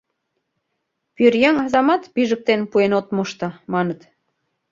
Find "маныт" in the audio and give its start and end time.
3.73-3.99